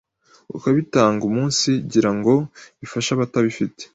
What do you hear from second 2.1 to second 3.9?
ngo bifashe abatabifite.